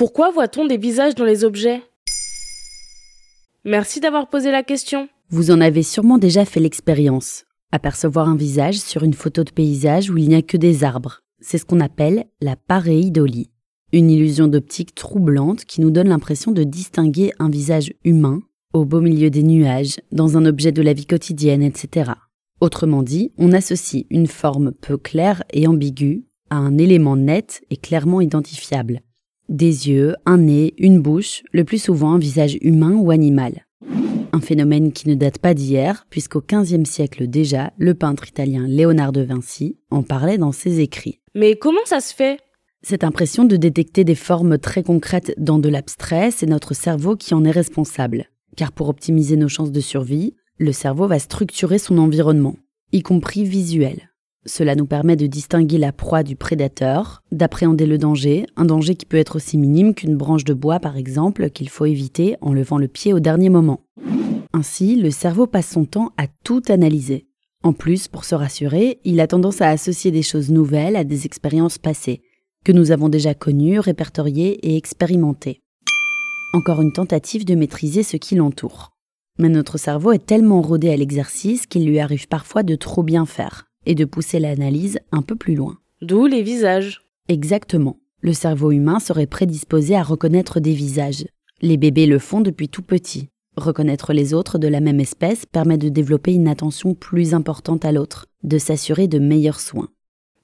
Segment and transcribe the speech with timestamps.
[0.00, 1.82] Pourquoi voit-on des visages dans les objets?
[3.66, 5.10] Merci d'avoir posé la question.
[5.28, 7.44] Vous en avez sûrement déjà fait l'expérience.
[7.70, 11.20] Apercevoir un visage sur une photo de paysage où il n'y a que des arbres.
[11.42, 13.50] C'est ce qu'on appelle la pareidolie.
[13.92, 18.40] Une illusion d'optique troublante qui nous donne l'impression de distinguer un visage humain
[18.72, 22.12] au beau milieu des nuages, dans un objet de la vie quotidienne, etc.
[22.62, 27.76] Autrement dit, on associe une forme peu claire et ambiguë à un élément net et
[27.76, 29.02] clairement identifiable.
[29.50, 33.66] Des yeux, un nez, une bouche, le plus souvent un visage humain ou animal.
[34.32, 39.10] Un phénomène qui ne date pas d'hier, puisqu'au XVe siècle déjà, le peintre italien Léonard
[39.10, 41.18] de Vinci en parlait dans ses écrits.
[41.34, 42.38] Mais comment ça se fait?
[42.82, 47.34] Cette impression de détecter des formes très concrètes dans de l'abstrait, c'est notre cerveau qui
[47.34, 48.26] en est responsable.
[48.56, 52.54] Car pour optimiser nos chances de survie, le cerveau va structurer son environnement,
[52.92, 54.09] y compris visuel.
[54.46, 59.04] Cela nous permet de distinguer la proie du prédateur, d'appréhender le danger, un danger qui
[59.04, 62.78] peut être aussi minime qu'une branche de bois par exemple, qu'il faut éviter en levant
[62.78, 63.84] le pied au dernier moment.
[64.54, 67.26] Ainsi, le cerveau passe son temps à tout analyser.
[67.62, 71.26] En plus, pour se rassurer, il a tendance à associer des choses nouvelles à des
[71.26, 72.22] expériences passées,
[72.64, 75.60] que nous avons déjà connues, répertoriées et expérimentées.
[76.54, 78.92] Encore une tentative de maîtriser ce qui l'entoure.
[79.38, 83.26] Mais notre cerveau est tellement rodé à l'exercice qu'il lui arrive parfois de trop bien
[83.26, 85.78] faire et de pousser l'analyse un peu plus loin.
[86.02, 87.02] D'où les visages.
[87.28, 87.98] Exactement.
[88.20, 91.26] Le cerveau humain serait prédisposé à reconnaître des visages.
[91.62, 93.28] Les bébés le font depuis tout petit.
[93.56, 97.92] Reconnaître les autres de la même espèce permet de développer une attention plus importante à
[97.92, 99.88] l'autre, de s'assurer de meilleurs soins.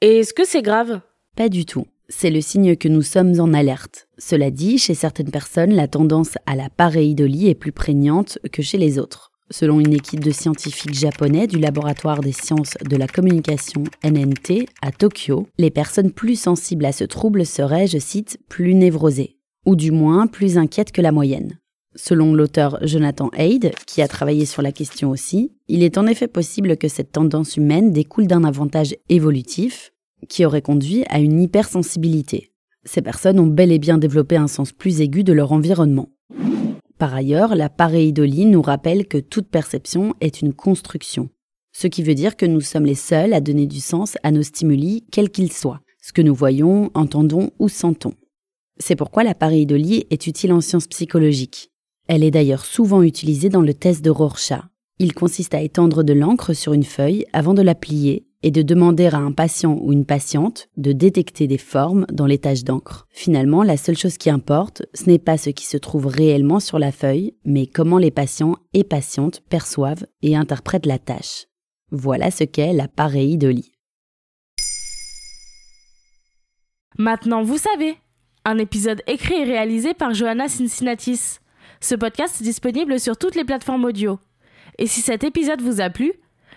[0.00, 1.00] Et est-ce que c'est grave?
[1.36, 1.86] Pas du tout.
[2.08, 4.08] C'est le signe que nous sommes en alerte.
[4.18, 8.78] Cela dit, chez certaines personnes, la tendance à la pareidolie est plus prégnante que chez
[8.78, 9.29] les autres.
[9.52, 14.92] Selon une équipe de scientifiques japonais du laboratoire des sciences de la communication NNT à
[14.92, 19.90] Tokyo, les personnes plus sensibles à ce trouble seraient, je cite, plus névrosées, ou du
[19.90, 21.58] moins plus inquiètes que la moyenne.
[21.96, 26.28] Selon l'auteur Jonathan Haid, qui a travaillé sur la question aussi, il est en effet
[26.28, 29.92] possible que cette tendance humaine découle d'un avantage évolutif
[30.28, 32.52] qui aurait conduit à une hypersensibilité.
[32.84, 36.08] Ces personnes ont bel et bien développé un sens plus aigu de leur environnement.
[37.00, 41.30] Par ailleurs, la pareidolie nous rappelle que toute perception est une construction,
[41.72, 44.42] ce qui veut dire que nous sommes les seuls à donner du sens à nos
[44.42, 48.12] stimuli, quels qu'ils soient, ce que nous voyons, entendons ou sentons.
[48.76, 51.70] C'est pourquoi la pareidolie est utile en sciences psychologiques.
[52.06, 54.64] Elle est d'ailleurs souvent utilisée dans le test de Rorschach.
[54.98, 58.62] Il consiste à étendre de l'encre sur une feuille avant de la plier et de
[58.62, 63.06] demander à un patient ou une patiente de détecter des formes dans les taches d'encre.
[63.10, 66.78] Finalement, la seule chose qui importe, ce n'est pas ce qui se trouve réellement sur
[66.78, 71.46] la feuille, mais comment les patients et patientes perçoivent et interprètent la tâche.
[71.90, 73.72] Voilà ce qu'est la pareidolie.
[76.98, 77.96] Maintenant, vous savez.
[78.44, 81.40] Un épisode écrit et réalisé par Johanna Cincinnatis.
[81.80, 84.18] Ce podcast est disponible sur toutes les plateformes audio.
[84.78, 86.12] Et si cet épisode vous a plu,